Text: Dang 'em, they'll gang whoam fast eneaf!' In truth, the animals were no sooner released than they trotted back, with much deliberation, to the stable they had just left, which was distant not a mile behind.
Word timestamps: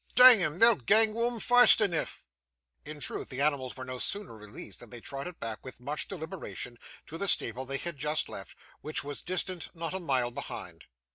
Dang 0.15 0.41
'em, 0.41 0.57
they'll 0.57 0.77
gang 0.77 1.13
whoam 1.13 1.39
fast 1.39 1.77
eneaf!' 1.79 2.23
In 2.85 2.99
truth, 2.99 3.29
the 3.29 3.39
animals 3.39 3.77
were 3.77 3.85
no 3.85 3.99
sooner 3.99 4.35
released 4.35 4.79
than 4.79 4.89
they 4.89 4.99
trotted 4.99 5.39
back, 5.39 5.63
with 5.63 5.79
much 5.79 6.07
deliberation, 6.07 6.79
to 7.05 7.19
the 7.19 7.27
stable 7.27 7.65
they 7.67 7.77
had 7.77 7.97
just 7.97 8.27
left, 8.27 8.57
which 8.81 9.03
was 9.03 9.21
distant 9.21 9.69
not 9.75 9.93
a 9.93 9.99
mile 9.99 10.31
behind. 10.31 10.85